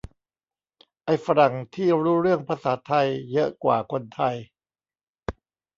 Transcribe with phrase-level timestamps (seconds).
[1.05, 4.35] ไอ้ฝรั่งที่รู้เรื่องภาษาไทยเยอะกว่าคนไทย